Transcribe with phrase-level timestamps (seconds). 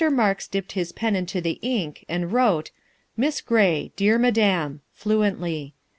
[0.11, 2.71] Marks dipped his pen into the ink and wrote"
[3.21, 5.75] Miss GBAY, DEAR MADAM:" fluently.